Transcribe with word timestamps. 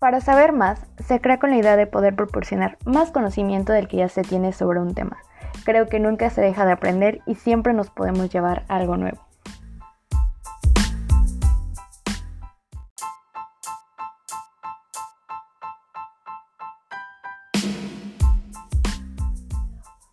Para 0.00 0.22
saber 0.22 0.54
más, 0.54 0.86
se 1.04 1.20
crea 1.20 1.38
con 1.38 1.50
la 1.50 1.58
idea 1.58 1.76
de 1.76 1.86
poder 1.86 2.16
proporcionar 2.16 2.78
más 2.86 3.10
conocimiento 3.10 3.74
del 3.74 3.86
que 3.86 3.98
ya 3.98 4.08
se 4.08 4.22
tiene 4.22 4.54
sobre 4.54 4.80
un 4.80 4.94
tema. 4.94 5.18
Creo 5.66 5.88
que 5.88 6.00
nunca 6.00 6.30
se 6.30 6.40
deja 6.40 6.64
de 6.64 6.72
aprender 6.72 7.20
y 7.26 7.34
siempre 7.34 7.74
nos 7.74 7.90
podemos 7.90 8.30
llevar 8.32 8.64
algo 8.68 8.96
nuevo. 8.96 9.18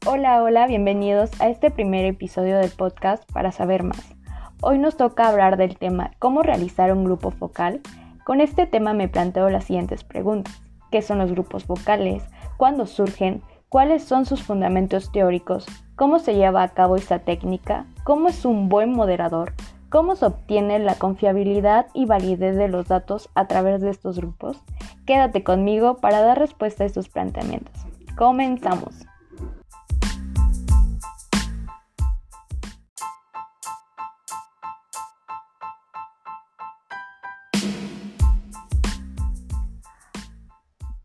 Hola, 0.05 0.43
hola, 0.43 0.67
bienvenidos 0.67 1.31
a 1.39 1.47
este 1.47 1.71
primer 1.71 2.04
episodio 2.04 2.57
del 2.57 2.71
podcast 2.71 3.23
para 3.31 3.54
saber 3.54 3.84
más. 3.84 4.04
Hoy 4.59 4.79
nos 4.79 4.98
toca 4.98 5.29
hablar 5.29 5.55
del 5.55 5.77
tema 5.77 6.12
cómo 6.20 6.43
realizar 6.43 6.91
un 6.91 7.05
grupo 7.05 7.31
focal 7.31 7.79
con 8.27 8.41
este 8.41 8.66
tema 8.66 8.91
me 8.91 9.08
planteo 9.08 9.49
las 9.49 9.63
siguientes 9.63 10.04
preguntas. 10.04 10.62
¿Qué 10.91 11.02
son 11.02 11.20
los 11.20 11.31
grupos 11.31 11.66
vocales? 11.66 12.22
¿Cuándo 12.58 12.85
surgen? 12.85 13.41
¿Cuáles 13.70 14.04
son 14.04 14.26
sus 14.26 14.44
fundamentos 14.44 15.13
teóricos? 15.13 15.66
¿Cómo 15.95 16.20
se 16.20 16.35
lleva 16.35 16.62
a 16.62 16.68
cabo 16.68 16.98
esta 16.98 17.20
técnica? 17.20 17.85
¿Cómo 18.04 18.27
es 18.27 18.44
un 18.44 18.68
buen 18.68 18.91
moderador? 18.91 19.54
¿Cómo 19.90 20.18
se 20.18 20.26
obtiene 20.26 20.77
la 20.80 20.95
confiabilidad 20.95 21.88
y 21.94 22.05
validez 22.05 22.58
de 22.58 22.68
los 22.68 22.90
datos 22.90 23.30
a 23.34 23.48
través 23.48 23.80
de 23.80 23.91
estos 23.91 24.18
grupos? 24.18 24.62
Quédate 25.05 25.46
conmigo 25.46 25.96
para 25.96 26.20
dar 26.20 26.38
respuesta 26.38 26.84
a 26.84 26.88
estos 26.88 27.07
planteamientos. 27.07 27.76
Comenzamos. 28.18 29.06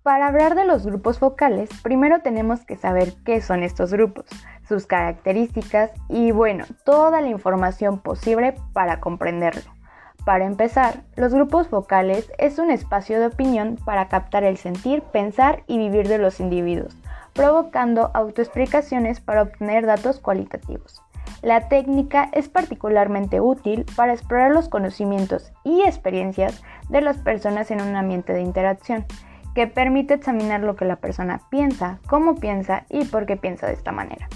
Para 0.02 0.26
hablar 0.26 0.56
de 0.56 0.64
los 0.64 0.84
grupos 0.84 1.20
focales, 1.20 1.70
primero 1.80 2.22
tenemos 2.22 2.64
que 2.64 2.74
saber 2.74 3.12
qué 3.24 3.40
son 3.40 3.62
estos 3.62 3.92
grupos, 3.92 4.26
sus 4.68 4.84
características 4.84 5.92
y 6.08 6.32
bueno, 6.32 6.64
toda 6.84 7.20
la 7.20 7.28
información 7.28 8.00
posible 8.00 8.56
para 8.72 8.98
comprenderlo. 8.98 9.70
Para 10.24 10.44
empezar, 10.44 11.04
los 11.14 11.32
grupos 11.32 11.68
focales 11.68 12.32
es 12.38 12.58
un 12.58 12.72
espacio 12.72 13.20
de 13.20 13.26
opinión 13.26 13.78
para 13.84 14.08
captar 14.08 14.42
el 14.42 14.56
sentir, 14.56 15.02
pensar 15.02 15.62
y 15.68 15.78
vivir 15.78 16.08
de 16.08 16.18
los 16.18 16.40
individuos, 16.40 16.96
provocando 17.32 18.10
autoexplicaciones 18.12 19.20
para 19.20 19.42
obtener 19.42 19.86
datos 19.86 20.18
cualitativos. 20.18 21.00
La 21.42 21.68
técnica 21.68 22.28
es 22.32 22.48
particularmente 22.48 23.40
útil 23.40 23.86
para 23.94 24.14
explorar 24.14 24.50
los 24.50 24.68
conocimientos 24.68 25.52
y 25.62 25.82
experiencias 25.82 26.60
de 26.88 27.02
las 27.02 27.18
personas 27.18 27.70
en 27.70 27.80
un 27.80 27.94
ambiente 27.94 28.32
de 28.32 28.42
interacción 28.42 29.06
que 29.54 29.66
permite 29.66 30.14
examinar 30.14 30.60
lo 30.60 30.76
que 30.76 30.84
la 30.84 30.96
persona 30.96 31.40
piensa, 31.50 31.98
cómo 32.06 32.36
piensa 32.36 32.84
y 32.88 33.04
por 33.04 33.26
qué 33.26 33.36
piensa 33.36 33.66
de 33.66 33.74
esta 33.74 33.92
manera. 33.92 34.28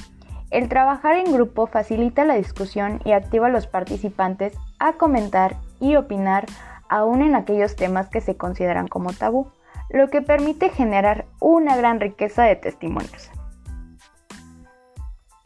El 0.51 0.69
trabajar 0.69 1.17
en 1.17 1.33
grupo 1.33 1.67
facilita 1.67 2.25
la 2.25 2.35
discusión 2.35 3.01
y 3.05 3.13
activa 3.13 3.49
a 3.49 3.51
los 3.51 3.67
participantes 3.67 4.57
a 4.79 4.93
comentar 4.93 5.57
y 5.81 5.97
opinar 5.97 6.47
aún 6.89 7.23
en 7.23 7.35
aquellos 7.35 7.77
temas 7.77 8.09
que 8.09 8.21
se 8.21 8.37
consideran 8.37 8.87
como 8.87 9.13
tabú, 9.13 9.49
lo 9.91 10.09
que 10.09 10.23
permite 10.23 10.71
generar 10.71 11.27
una 11.41 11.77
gran 11.77 12.01
riqueza 12.01 12.45
de 12.45 12.57
testimonios. 12.57 13.31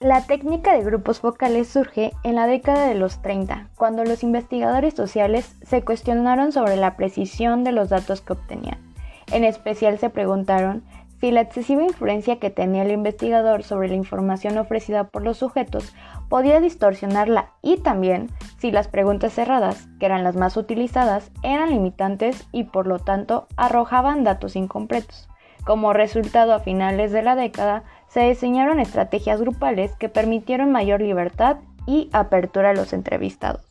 La 0.01 0.23
técnica 0.23 0.73
de 0.73 0.83
grupos 0.83 1.21
focales 1.21 1.69
surge 1.69 2.13
en 2.23 2.37
la 2.37 2.47
década 2.47 2.87
de 2.87 2.95
los 2.95 3.21
30, 3.21 3.69
cuando 3.77 4.03
los 4.05 4.23
investigadores 4.23 4.95
sociales 4.95 5.57
se 5.63 5.83
cuestionaron 5.83 6.53
sobre 6.53 6.77
la 6.77 6.97
precisión 6.97 7.65
de 7.65 7.73
los 7.73 7.91
datos 7.91 8.23
que 8.23 8.33
obtenían. 8.33 8.89
En 9.33 9.45
especial 9.45 9.98
se 9.98 10.11
preguntaron 10.11 10.83
si 11.20 11.30
la 11.30 11.42
excesiva 11.42 11.83
influencia 11.83 12.39
que 12.39 12.48
tenía 12.51 12.83
el 12.83 12.91
investigador 12.91 13.63
sobre 13.63 13.89
la 13.89 13.95
información 13.95 14.57
ofrecida 14.57 15.05
por 15.05 15.23
los 15.23 15.36
sujetos 15.36 15.95
podía 16.30 16.61
distorsionarla 16.61 17.51
y 17.61 17.77
también 17.77 18.29
si 18.58 18.70
las 18.70 18.89
preguntas 18.89 19.35
cerradas, 19.35 19.86
que 19.98 20.07
eran 20.07 20.24
las 20.24 20.36
más 20.36 20.57
utilizadas, 20.57 21.30
eran 21.42 21.70
limitantes 21.70 22.48
y 22.52 22.64
por 22.64 22.86
lo 22.86 22.98
tanto 22.98 23.46
arrojaban 23.57 24.24
datos 24.24 24.57
incompletos. 24.57 25.29
Como 25.64 25.92
resultado, 25.92 26.55
a 26.55 26.61
finales 26.61 27.12
de 27.12 27.23
la 27.23 27.36
década, 27.36 27.85
se 28.08 28.20
diseñaron 28.20 28.80
estrategias 28.80 29.41
grupales 29.41 29.95
que 29.97 30.08
permitieron 30.08 30.73
mayor 30.73 31.02
libertad 31.02 31.58
y 31.86 32.08
apertura 32.12 32.70
a 32.70 32.74
los 32.74 32.95
entrevistados. 32.95 33.64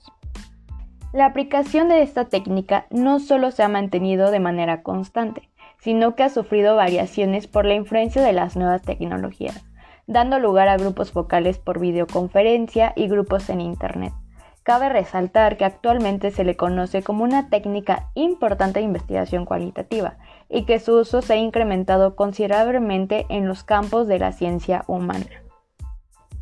La 1.11 1.25
aplicación 1.25 1.89
de 1.89 2.03
esta 2.03 2.25
técnica 2.25 2.85
no 2.91 3.19
solo 3.19 3.49
se 3.49 3.63
ha 3.63 3.67
mantenido 3.67 4.29
de 4.29 4.39
manera 4.39 4.83
constante, 4.83 5.49
sino 5.79 6.13
que 6.13 6.21
ha 6.21 6.29
sufrido 6.29 6.75
variaciones 6.75 7.47
por 7.47 7.65
la 7.65 7.73
influencia 7.73 8.21
de 8.21 8.31
las 8.31 8.55
nuevas 8.55 8.83
tecnologías, 8.83 9.65
dando 10.05 10.37
lugar 10.37 10.67
a 10.67 10.77
grupos 10.77 11.11
focales 11.11 11.57
por 11.57 11.79
videoconferencia 11.79 12.93
y 12.95 13.07
grupos 13.07 13.49
en 13.49 13.61
Internet. 13.61 14.13
Cabe 14.61 14.89
resaltar 14.89 15.57
que 15.57 15.65
actualmente 15.65 16.29
se 16.29 16.43
le 16.43 16.55
conoce 16.55 17.01
como 17.01 17.23
una 17.23 17.49
técnica 17.49 18.11
importante 18.13 18.77
de 18.77 18.85
investigación 18.85 19.45
cualitativa 19.45 20.17
y 20.47 20.65
que 20.65 20.77
su 20.77 20.93
uso 20.93 21.23
se 21.23 21.33
ha 21.33 21.37
incrementado 21.37 22.15
considerablemente 22.15 23.25
en 23.29 23.47
los 23.47 23.63
campos 23.63 24.07
de 24.07 24.19
la 24.19 24.31
ciencia 24.31 24.83
humana. 24.85 25.25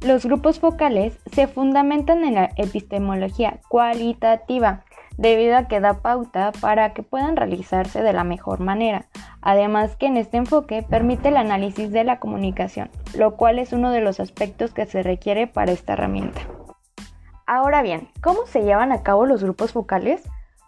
Los 0.01 0.25
grupos 0.25 0.59
focales 0.59 1.17
se 1.31 1.47
fundamentan 1.47 2.23
en 2.23 2.35
la 2.35 2.51
epistemología 2.55 3.59
cualitativa, 3.67 4.83
debido 5.17 5.57
a 5.57 5.67
que 5.67 5.79
da 5.79 6.01
pauta 6.01 6.51
para 6.61 6.93
que 6.93 7.01
puedan 7.01 7.35
realizarse 7.35 8.03
de 8.03 8.13
la 8.13 8.23
mejor 8.23 8.59
manera. 8.59 9.07
Además 9.41 9.95
que 9.95 10.05
en 10.05 10.17
este 10.17 10.37
enfoque 10.37 10.83
permite 10.87 11.29
el 11.29 11.37
análisis 11.37 11.91
de 11.91 12.03
la 12.03 12.19
comunicación, 12.19 12.91
lo 13.15 13.35
cual 13.37 13.57
es 13.57 13.73
uno 13.73 13.89
de 13.89 14.01
los 14.01 14.19
aspectos 14.19 14.71
que 14.71 14.85
se 14.85 15.01
requiere 15.01 15.47
para 15.47 15.71
esta 15.71 15.93
herramienta. 15.93 16.41
Ahora 17.47 17.81
bien, 17.81 18.09
¿cómo 18.21 18.45
se 18.45 18.61
llevan 18.61 18.91
a 18.91 19.01
cabo 19.01 19.25
los 19.25 19.41
grupos 19.41 19.71
focales? 19.71 20.21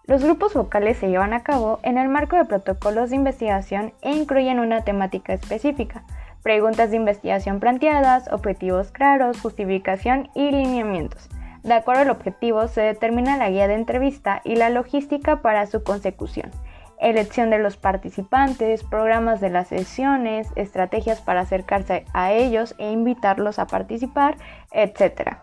Los 0.05 0.23
grupos 0.23 0.53
focales 0.53 0.97
se 0.97 1.09
llevan 1.09 1.33
a 1.33 1.43
cabo 1.43 1.79
en 1.83 1.99
el 1.99 2.09
marco 2.09 2.35
de 2.35 2.45
protocolos 2.45 3.11
de 3.11 3.17
investigación 3.17 3.93
e 4.01 4.11
incluyen 4.11 4.59
una 4.59 4.81
temática 4.81 5.33
específica, 5.33 6.03
preguntas 6.43 6.91
de 6.91 6.97
investigación 6.97 7.59
planteadas, 7.59 8.31
objetivos 8.31 8.91
claros, 8.91 9.41
justificación 9.41 10.29
y 10.35 10.51
lineamientos. 10.51 11.29
De 11.63 11.73
acuerdo 11.73 12.03
al 12.03 12.09
objetivo 12.09 12.67
se 12.67 12.81
determina 12.81 13.37
la 13.37 13.49
guía 13.49 13.67
de 13.67 13.75
entrevista 13.75 14.41
y 14.45 14.55
la 14.55 14.69
logística 14.69 15.41
para 15.41 15.65
su 15.67 15.83
consecución, 15.83 16.51
elección 16.99 17.49
de 17.49 17.59
los 17.59 17.77
participantes, 17.77 18.83
programas 18.83 19.41
de 19.41 19.49
las 19.49 19.67
sesiones, 19.67 20.47
estrategias 20.55 21.21
para 21.21 21.41
acercarse 21.41 22.05
a 22.13 22.31
ellos 22.31 22.75
e 22.77 22.91
invitarlos 22.91 23.59
a 23.59 23.67
participar, 23.67 24.37
etc. 24.71 25.39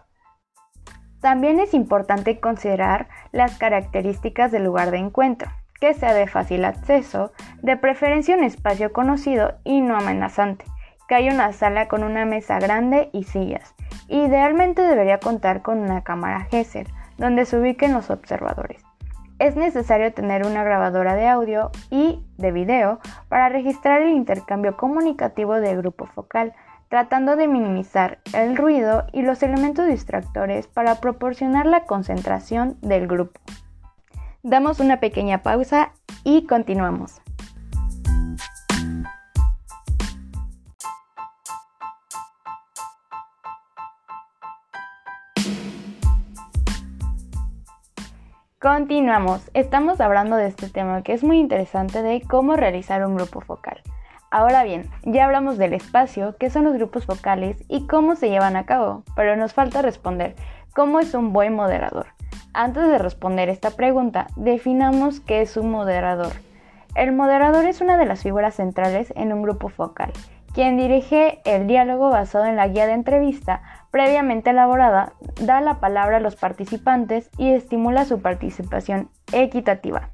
También 1.20 1.60
es 1.60 1.74
importante 1.74 2.40
considerar 2.40 3.08
las 3.32 3.58
características 3.58 4.52
del 4.52 4.64
lugar 4.64 4.90
de 4.90 4.98
encuentro, 4.98 5.50
que 5.80 5.92
sea 5.94 6.14
de 6.14 6.26
fácil 6.26 6.64
acceso, 6.64 7.32
de 7.62 7.76
preferencia 7.76 8.36
un 8.36 8.44
espacio 8.44 8.92
conocido 8.92 9.58
y 9.64 9.80
no 9.80 9.96
amenazante, 9.96 10.64
que 11.08 11.14
haya 11.14 11.32
una 11.32 11.52
sala 11.52 11.88
con 11.88 12.02
una 12.02 12.24
mesa 12.24 12.58
grande 12.58 13.10
y 13.12 13.24
sillas. 13.24 13.74
Idealmente 14.08 14.82
debería 14.82 15.18
contar 15.18 15.62
con 15.62 15.78
una 15.78 16.02
cámara 16.02 16.46
Gesser, 16.50 16.88
donde 17.18 17.44
se 17.44 17.58
ubiquen 17.58 17.92
los 17.92 18.10
observadores. 18.10 18.84
Es 19.38 19.54
necesario 19.56 20.12
tener 20.14 20.46
una 20.46 20.64
grabadora 20.64 21.14
de 21.14 21.28
audio 21.28 21.70
y 21.90 22.24
de 22.38 22.52
video 22.52 23.00
para 23.28 23.48
registrar 23.48 24.02
el 24.02 24.10
intercambio 24.10 24.76
comunicativo 24.76 25.54
del 25.54 25.78
grupo 25.78 26.06
focal, 26.06 26.54
tratando 26.88 27.36
de 27.36 27.48
minimizar 27.48 28.18
el 28.32 28.56
ruido 28.56 29.06
y 29.12 29.22
los 29.22 29.42
elementos 29.42 29.86
distractores 29.86 30.68
para 30.68 31.00
proporcionar 31.00 31.66
la 31.66 31.84
concentración 31.84 32.78
del 32.80 33.06
grupo. 33.08 33.40
Damos 34.42 34.80
una 34.80 35.00
pequeña 35.00 35.42
pausa 35.42 35.92
y 36.24 36.46
continuamos. 36.46 37.20
Continuamos, 48.66 49.48
estamos 49.54 50.00
hablando 50.00 50.34
de 50.34 50.48
este 50.48 50.68
tema 50.68 51.02
que 51.02 51.12
es 51.12 51.22
muy 51.22 51.38
interesante 51.38 52.02
de 52.02 52.20
cómo 52.20 52.56
realizar 52.56 53.06
un 53.06 53.14
grupo 53.14 53.40
focal. 53.40 53.80
Ahora 54.32 54.64
bien, 54.64 54.90
ya 55.04 55.24
hablamos 55.24 55.56
del 55.56 55.72
espacio, 55.72 56.34
qué 56.36 56.50
son 56.50 56.64
los 56.64 56.74
grupos 56.74 57.06
focales 57.06 57.64
y 57.68 57.86
cómo 57.86 58.16
se 58.16 58.28
llevan 58.28 58.56
a 58.56 58.66
cabo, 58.66 59.04
pero 59.14 59.36
nos 59.36 59.54
falta 59.54 59.82
responder 59.82 60.34
cómo 60.74 60.98
es 60.98 61.14
un 61.14 61.32
buen 61.32 61.54
moderador. 61.54 62.08
Antes 62.54 62.88
de 62.88 62.98
responder 62.98 63.50
esta 63.50 63.70
pregunta, 63.70 64.26
definamos 64.34 65.20
qué 65.20 65.42
es 65.42 65.56
un 65.56 65.70
moderador. 65.70 66.32
El 66.96 67.12
moderador 67.12 67.66
es 67.66 67.80
una 67.80 67.96
de 67.96 68.06
las 68.06 68.24
figuras 68.24 68.56
centrales 68.56 69.12
en 69.14 69.32
un 69.32 69.42
grupo 69.42 69.68
focal, 69.68 70.12
quien 70.52 70.76
dirige 70.76 71.40
el 71.44 71.68
diálogo 71.68 72.10
basado 72.10 72.46
en 72.46 72.56
la 72.56 72.66
guía 72.66 72.86
de 72.86 72.94
entrevista 72.94 73.62
previamente 73.96 74.50
elaborada, 74.50 75.14
da 75.40 75.62
la 75.62 75.80
palabra 75.80 76.18
a 76.18 76.20
los 76.20 76.36
participantes 76.36 77.30
y 77.38 77.54
estimula 77.54 78.04
su 78.04 78.20
participación 78.20 79.08
equitativa. 79.32 80.10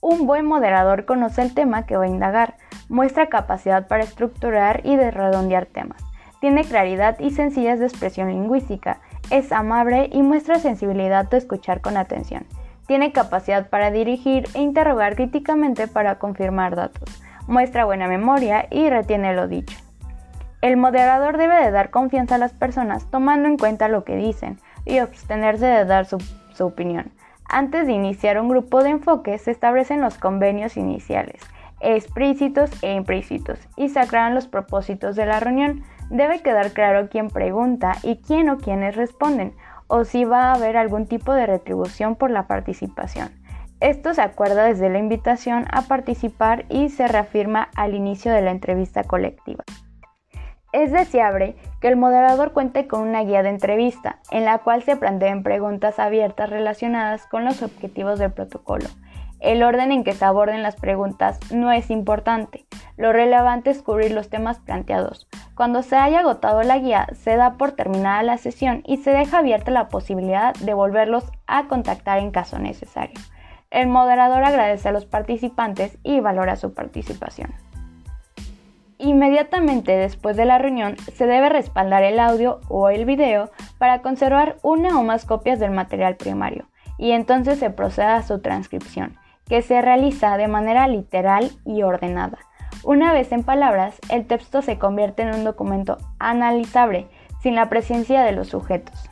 Un 0.00 0.26
buen 0.26 0.44
moderador 0.44 1.04
conoce 1.04 1.42
el 1.42 1.54
tema 1.54 1.86
que 1.86 1.96
va 1.96 2.06
a 2.06 2.08
indagar, 2.08 2.56
muestra 2.88 3.28
capacidad 3.28 3.86
para 3.86 4.02
estructurar 4.02 4.80
y 4.82 4.96
de 4.96 5.12
redondear 5.12 5.66
temas, 5.66 6.02
tiene 6.40 6.64
claridad 6.64 7.20
y 7.20 7.30
sencillez 7.30 7.78
de 7.78 7.86
expresión 7.86 8.30
lingüística, 8.30 8.98
es 9.30 9.52
amable 9.52 10.10
y 10.12 10.22
muestra 10.22 10.58
sensibilidad 10.58 11.24
de 11.24 11.36
escuchar 11.36 11.80
con 11.80 11.96
atención. 11.96 12.46
Tiene 12.88 13.12
capacidad 13.12 13.68
para 13.68 13.92
dirigir 13.92 14.48
e 14.54 14.60
interrogar 14.60 15.14
críticamente 15.14 15.86
para 15.86 16.18
confirmar 16.18 16.74
datos. 16.74 17.22
Muestra 17.46 17.84
buena 17.84 18.08
memoria 18.08 18.66
y 18.72 18.90
retiene 18.90 19.34
lo 19.34 19.46
dicho. 19.46 19.87
El 20.60 20.76
moderador 20.76 21.36
debe 21.36 21.62
de 21.62 21.70
dar 21.70 21.90
confianza 21.90 22.34
a 22.34 22.38
las 22.38 22.52
personas 22.52 23.08
tomando 23.10 23.48
en 23.48 23.56
cuenta 23.56 23.86
lo 23.86 24.04
que 24.04 24.16
dicen 24.16 24.58
y 24.84 24.98
abstenerse 24.98 25.66
de 25.66 25.84
dar 25.84 26.06
su, 26.06 26.18
su 26.52 26.66
opinión. 26.66 27.12
Antes 27.48 27.86
de 27.86 27.92
iniciar 27.92 28.40
un 28.40 28.48
grupo 28.48 28.82
de 28.82 28.90
enfoque 28.90 29.38
se 29.38 29.52
establecen 29.52 30.00
los 30.00 30.18
convenios 30.18 30.76
iniciales, 30.76 31.40
explícitos 31.80 32.70
e 32.82 32.92
implícitos, 32.94 33.58
y 33.76 33.88
se 33.88 34.00
aclaran 34.00 34.34
los 34.34 34.48
propósitos 34.48 35.14
de 35.14 35.26
la 35.26 35.38
reunión. 35.38 35.84
Debe 36.10 36.42
quedar 36.42 36.72
claro 36.72 37.08
quién 37.08 37.28
pregunta 37.28 37.92
y 38.02 38.16
quién 38.16 38.50
o 38.50 38.58
quiénes 38.58 38.96
responden, 38.96 39.54
o 39.86 40.04
si 40.04 40.24
va 40.24 40.50
a 40.50 40.54
haber 40.54 40.76
algún 40.76 41.06
tipo 41.06 41.32
de 41.34 41.46
retribución 41.46 42.16
por 42.16 42.30
la 42.30 42.48
participación. 42.48 43.30
Esto 43.80 44.12
se 44.12 44.22
acuerda 44.22 44.64
desde 44.64 44.90
la 44.90 44.98
invitación 44.98 45.66
a 45.70 45.82
participar 45.82 46.64
y 46.68 46.88
se 46.88 47.06
reafirma 47.06 47.68
al 47.76 47.94
inicio 47.94 48.32
de 48.32 48.42
la 48.42 48.50
entrevista 48.50 49.04
colectiva. 49.04 49.64
Es 50.72 50.92
deseable 50.92 51.56
que 51.80 51.88
el 51.88 51.96
moderador 51.96 52.52
cuente 52.52 52.86
con 52.86 53.00
una 53.00 53.22
guía 53.22 53.42
de 53.42 53.48
entrevista, 53.48 54.18
en 54.30 54.44
la 54.44 54.58
cual 54.58 54.82
se 54.82 54.96
planteen 54.96 55.42
preguntas 55.42 55.98
abiertas 55.98 56.50
relacionadas 56.50 57.26
con 57.26 57.44
los 57.46 57.62
objetivos 57.62 58.18
del 58.18 58.32
protocolo. 58.32 58.86
El 59.40 59.62
orden 59.62 59.92
en 59.92 60.04
que 60.04 60.12
se 60.12 60.24
aborden 60.24 60.62
las 60.62 60.76
preguntas 60.76 61.38
no 61.52 61.70
es 61.72 61.90
importante. 61.90 62.66
Lo 62.96 63.12
relevante 63.12 63.70
es 63.70 63.82
cubrir 63.82 64.10
los 64.10 64.28
temas 64.28 64.58
planteados. 64.58 65.28
Cuando 65.54 65.82
se 65.82 65.96
haya 65.96 66.20
agotado 66.20 66.62
la 66.62 66.78
guía, 66.78 67.06
se 67.14 67.36
da 67.36 67.54
por 67.54 67.72
terminada 67.72 68.22
la 68.22 68.36
sesión 68.36 68.82
y 68.84 68.98
se 68.98 69.12
deja 69.12 69.38
abierta 69.38 69.70
la 69.70 69.88
posibilidad 69.88 70.54
de 70.54 70.74
volverlos 70.74 71.24
a 71.46 71.66
contactar 71.68 72.18
en 72.18 72.30
caso 72.30 72.58
necesario. 72.58 73.18
El 73.70 73.88
moderador 73.88 74.44
agradece 74.44 74.88
a 74.88 74.92
los 74.92 75.06
participantes 75.06 75.98
y 76.02 76.20
valora 76.20 76.56
su 76.56 76.74
participación. 76.74 77.54
Inmediatamente 78.98 79.96
después 79.96 80.36
de 80.36 80.44
la 80.44 80.58
reunión 80.58 80.96
se 81.14 81.26
debe 81.26 81.48
respaldar 81.48 82.02
el 82.02 82.18
audio 82.18 82.60
o 82.68 82.88
el 82.88 83.04
video 83.04 83.48
para 83.78 84.02
conservar 84.02 84.56
una 84.62 84.98
o 84.98 85.04
más 85.04 85.24
copias 85.24 85.60
del 85.60 85.70
material 85.70 86.16
primario 86.16 86.66
y 86.98 87.12
entonces 87.12 87.60
se 87.60 87.70
procede 87.70 88.08
a 88.08 88.22
su 88.24 88.40
transcripción, 88.40 89.16
que 89.46 89.62
se 89.62 89.80
realiza 89.80 90.36
de 90.36 90.48
manera 90.48 90.88
literal 90.88 91.52
y 91.64 91.82
ordenada. 91.82 92.38
Una 92.82 93.12
vez 93.12 93.30
en 93.30 93.44
palabras, 93.44 93.96
el 94.10 94.26
texto 94.26 94.62
se 94.62 94.78
convierte 94.78 95.22
en 95.22 95.32
un 95.32 95.44
documento 95.44 95.98
analizable 96.18 97.06
sin 97.40 97.54
la 97.54 97.68
presencia 97.68 98.22
de 98.22 98.32
los 98.32 98.48
sujetos. 98.48 99.08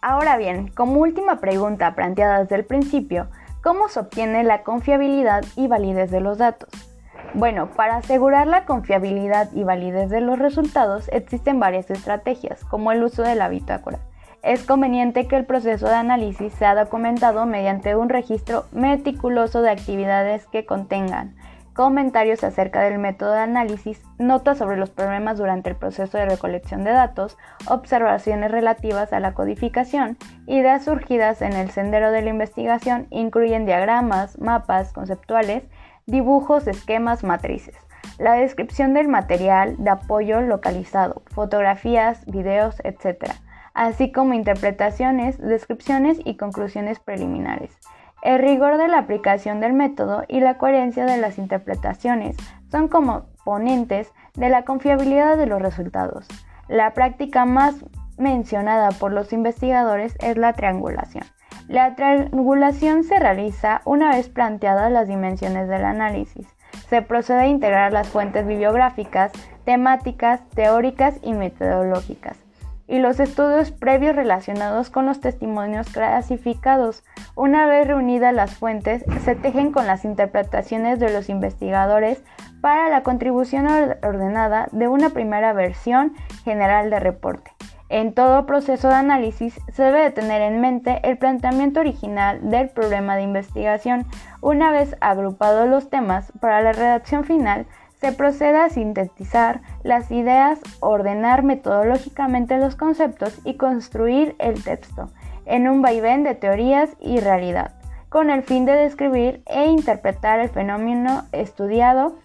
Ahora 0.00 0.38
bien, 0.38 0.68
como 0.68 1.00
última 1.00 1.40
pregunta 1.40 1.94
planteada 1.94 2.40
desde 2.40 2.56
el 2.56 2.64
principio, 2.64 3.28
¿cómo 3.62 3.88
se 3.88 4.00
obtiene 4.00 4.42
la 4.42 4.62
confiabilidad 4.62 5.44
y 5.54 5.66
validez 5.66 6.10
de 6.10 6.20
los 6.20 6.38
datos? 6.38 6.93
Bueno, 7.34 7.66
para 7.66 7.96
asegurar 7.96 8.46
la 8.46 8.64
confiabilidad 8.64 9.50
y 9.52 9.64
validez 9.64 10.08
de 10.08 10.20
los 10.20 10.38
resultados 10.38 11.08
existen 11.12 11.58
varias 11.58 11.90
estrategias, 11.90 12.64
como 12.64 12.92
el 12.92 13.02
uso 13.02 13.22
de 13.22 13.34
la 13.34 13.48
bitácora. 13.48 13.98
Es 14.44 14.62
conveniente 14.62 15.26
que 15.26 15.34
el 15.34 15.44
proceso 15.44 15.88
de 15.88 15.96
análisis 15.96 16.52
sea 16.52 16.76
documentado 16.76 17.44
mediante 17.44 17.96
un 17.96 18.08
registro 18.08 18.66
meticuloso 18.70 19.62
de 19.62 19.70
actividades 19.70 20.46
que 20.46 20.64
contengan 20.64 21.34
comentarios 21.74 22.44
acerca 22.44 22.82
del 22.82 22.98
método 22.98 23.32
de 23.32 23.40
análisis, 23.40 24.00
notas 24.18 24.58
sobre 24.58 24.76
los 24.76 24.90
problemas 24.90 25.38
durante 25.38 25.70
el 25.70 25.76
proceso 25.76 26.16
de 26.16 26.26
recolección 26.26 26.84
de 26.84 26.92
datos, 26.92 27.36
observaciones 27.66 28.50
relativas 28.52 29.12
a 29.12 29.18
la 29.18 29.34
codificación, 29.34 30.16
ideas 30.46 30.84
surgidas 30.84 31.42
en 31.42 31.52
el 31.52 31.70
sendero 31.70 32.12
de 32.12 32.22
la 32.22 32.30
investigación 32.30 33.08
incluyen 33.10 33.66
diagramas, 33.66 34.38
mapas 34.38 34.92
conceptuales, 34.92 35.64
dibujos, 36.06 36.66
esquemas, 36.66 37.24
matrices. 37.24 37.76
La 38.18 38.34
descripción 38.34 38.94
del 38.94 39.08
material 39.08 39.76
de 39.78 39.90
apoyo 39.90 40.40
localizado, 40.40 41.22
fotografías, 41.26 42.24
videos, 42.26 42.76
etc. 42.84 43.32
Así 43.72 44.12
como 44.12 44.34
interpretaciones, 44.34 45.38
descripciones 45.38 46.18
y 46.24 46.36
conclusiones 46.36 47.00
preliminares. 47.00 47.76
El 48.22 48.38
rigor 48.38 48.78
de 48.78 48.88
la 48.88 48.98
aplicación 48.98 49.60
del 49.60 49.74
método 49.74 50.24
y 50.28 50.40
la 50.40 50.56
coherencia 50.56 51.04
de 51.04 51.18
las 51.18 51.38
interpretaciones 51.38 52.36
son 52.70 52.88
componentes 52.88 54.12
de 54.34 54.48
la 54.48 54.64
confiabilidad 54.64 55.36
de 55.36 55.46
los 55.46 55.60
resultados. 55.60 56.26
La 56.68 56.94
práctica 56.94 57.44
más 57.44 57.74
mencionada 58.16 58.90
por 58.90 59.12
los 59.12 59.32
investigadores 59.32 60.16
es 60.20 60.38
la 60.38 60.54
triangulación. 60.54 61.24
La 61.68 61.94
triangulación 61.94 63.04
se 63.04 63.18
realiza 63.18 63.80
una 63.84 64.10
vez 64.10 64.28
planteadas 64.28 64.92
las 64.92 65.08
dimensiones 65.08 65.68
del 65.68 65.84
análisis. 65.84 66.46
Se 66.88 67.02
procede 67.02 67.40
a 67.40 67.46
integrar 67.46 67.92
las 67.92 68.08
fuentes 68.08 68.46
bibliográficas, 68.46 69.32
temáticas, 69.64 70.40
teóricas 70.50 71.18
y 71.22 71.32
metodológicas 71.32 72.44
y 72.86 72.98
los 72.98 73.18
estudios 73.18 73.70
previos 73.70 74.14
relacionados 74.14 74.90
con 74.90 75.06
los 75.06 75.20
testimonios 75.20 75.88
clasificados. 75.90 77.02
Una 77.34 77.66
vez 77.66 77.86
reunidas 77.86 78.34
las 78.34 78.54
fuentes, 78.54 79.04
se 79.24 79.34
tejen 79.34 79.72
con 79.72 79.86
las 79.86 80.04
interpretaciones 80.04 81.00
de 81.00 81.12
los 81.12 81.28
investigadores 81.28 82.22
para 82.60 82.88
la 82.88 83.02
contribución 83.02 83.66
ordenada 84.02 84.68
de 84.72 84.88
una 84.88 85.10
primera 85.10 85.52
versión 85.52 86.14
general 86.44 86.90
de 86.90 87.00
reporte. 87.00 87.53
En 87.94 88.12
todo 88.12 88.44
proceso 88.44 88.88
de 88.88 88.96
análisis 88.96 89.54
se 89.72 89.84
debe 89.84 90.10
tener 90.10 90.42
en 90.42 90.60
mente 90.60 90.98
el 91.04 91.16
planteamiento 91.16 91.78
original 91.78 92.50
del 92.50 92.68
problema 92.68 93.14
de 93.14 93.22
investigación. 93.22 94.04
Una 94.40 94.72
vez 94.72 94.96
agrupados 95.00 95.68
los 95.68 95.90
temas 95.90 96.32
para 96.40 96.60
la 96.60 96.72
redacción 96.72 97.22
final, 97.22 97.66
se 98.00 98.10
procede 98.10 98.58
a 98.58 98.68
sintetizar 98.68 99.60
las 99.84 100.10
ideas, 100.10 100.58
ordenar 100.80 101.44
metodológicamente 101.44 102.58
los 102.58 102.74
conceptos 102.74 103.40
y 103.44 103.54
construir 103.54 104.34
el 104.40 104.64
texto 104.64 105.10
en 105.46 105.68
un 105.68 105.80
vaivén 105.80 106.24
de 106.24 106.34
teorías 106.34 106.96
y 106.98 107.20
realidad, 107.20 107.74
con 108.08 108.28
el 108.28 108.42
fin 108.42 108.64
de 108.64 108.72
describir 108.72 109.40
e 109.46 109.66
interpretar 109.66 110.40
el 110.40 110.48
fenómeno 110.48 111.26
estudiado, 111.30 112.16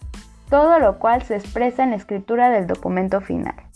todo 0.49 0.79
lo 0.79 0.97
cual 0.97 1.21
se 1.21 1.35
expresa 1.35 1.83
en 1.83 1.91
la 1.91 1.97
escritura 1.97 2.49
del 2.49 2.65
documento 2.65 3.21
final. 3.21 3.68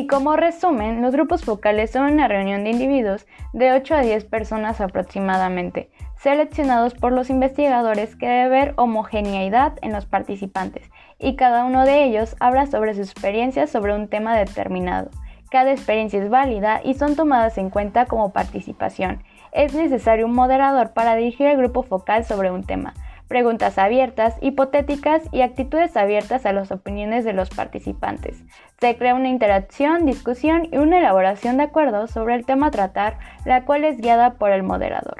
Y 0.00 0.06
como 0.06 0.34
resumen, 0.34 1.02
los 1.02 1.12
grupos 1.12 1.44
focales 1.44 1.90
son 1.90 2.10
una 2.10 2.26
reunión 2.26 2.64
de 2.64 2.70
individuos 2.70 3.26
de 3.52 3.72
8 3.72 3.96
a 3.96 4.00
10 4.00 4.24
personas 4.24 4.80
aproximadamente, 4.80 5.90
seleccionados 6.16 6.94
por 6.94 7.12
los 7.12 7.28
investigadores 7.28 8.16
que 8.16 8.26
debe 8.26 8.72
homogeneidad 8.76 9.74
en 9.82 9.92
los 9.92 10.06
participantes, 10.06 10.90
y 11.18 11.36
cada 11.36 11.66
uno 11.66 11.84
de 11.84 12.04
ellos 12.04 12.34
habla 12.40 12.64
sobre 12.64 12.94
sus 12.94 13.10
experiencias 13.10 13.68
sobre 13.68 13.94
un 13.94 14.08
tema 14.08 14.34
determinado. 14.38 15.10
Cada 15.50 15.70
experiencia 15.70 16.22
es 16.22 16.30
válida 16.30 16.80
y 16.82 16.94
son 16.94 17.14
tomadas 17.14 17.58
en 17.58 17.68
cuenta 17.68 18.06
como 18.06 18.32
participación. 18.32 19.22
Es 19.52 19.74
necesario 19.74 20.24
un 20.24 20.32
moderador 20.32 20.94
para 20.94 21.14
dirigir 21.14 21.46
el 21.46 21.58
grupo 21.58 21.82
focal 21.82 22.24
sobre 22.24 22.50
un 22.50 22.64
tema 22.64 22.94
preguntas 23.30 23.78
abiertas, 23.78 24.34
hipotéticas 24.40 25.22
y 25.30 25.42
actitudes 25.42 25.96
abiertas 25.96 26.46
a 26.46 26.52
las 26.52 26.72
opiniones 26.72 27.24
de 27.24 27.32
los 27.32 27.48
participantes. 27.48 28.42
Se 28.80 28.96
crea 28.96 29.14
una 29.14 29.28
interacción, 29.28 30.04
discusión 30.04 30.66
y 30.72 30.78
una 30.78 30.98
elaboración 30.98 31.56
de 31.56 31.62
acuerdos 31.62 32.10
sobre 32.10 32.34
el 32.34 32.44
tema 32.44 32.66
a 32.66 32.70
tratar, 32.72 33.20
la 33.44 33.64
cual 33.64 33.84
es 33.84 33.98
guiada 33.98 34.34
por 34.34 34.50
el 34.50 34.64
moderador. 34.64 35.18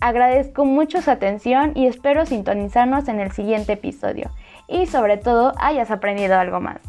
Agradezco 0.00 0.64
mucho 0.64 1.00
su 1.02 1.12
atención 1.12 1.70
y 1.76 1.86
espero 1.86 2.26
sintonizarnos 2.26 3.06
en 3.06 3.20
el 3.20 3.30
siguiente 3.30 3.74
episodio 3.74 4.32
y 4.66 4.86
sobre 4.86 5.16
todo 5.16 5.52
hayas 5.56 5.92
aprendido 5.92 6.36
algo 6.36 6.58
más. 6.58 6.80